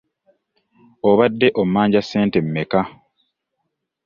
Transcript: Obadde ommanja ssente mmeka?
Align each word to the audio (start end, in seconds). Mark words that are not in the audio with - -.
Obadde 1.09 1.47
ommanja 1.61 2.01
ssente 2.03 2.39
mmeka? 2.45 2.81